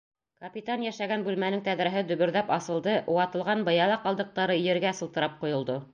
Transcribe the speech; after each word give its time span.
Капитан 0.43 0.85
йәшәгән 0.85 1.25
бүлмәнең 1.27 1.61
тәҙрәһе 1.67 2.03
дөбөрҙәп 2.13 2.49
асылды, 2.57 2.97
ватылған 3.19 3.63
быяла 3.69 4.01
ҡалдыҡтары 4.07 4.61
ергә 4.65 4.99
сылтырап 5.03 5.37
ҡойолдо. 5.45 5.79